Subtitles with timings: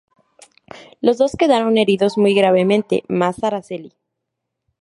[0.99, 3.93] Los dos quedaron heridos muy gravemente, más Araceli.